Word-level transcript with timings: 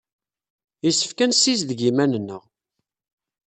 Yessefk 0.85 1.19
ad 1.19 1.29
nessizdig 1.29 1.81
iman-nneɣ. 1.89 2.43